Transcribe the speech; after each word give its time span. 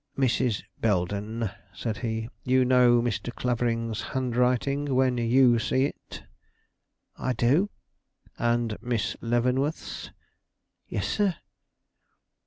"Mrs. 0.17 0.63
Belden," 0.79 1.51
said 1.75 1.97
he, 1.97 2.27
"you 2.43 2.65
know 2.65 3.03
Mr. 3.03 3.31
Clavering's 3.31 4.01
handwriting 4.01 4.95
when 4.95 5.19
you 5.19 5.59
see 5.59 5.85
it?" 5.85 6.23
"I 7.19 7.33
do." 7.33 7.69
"And 8.39 8.77
Miss 8.81 9.15
Leavenworth's?" 9.21 10.09
"Yes, 10.87 11.07
sir." 11.07 11.35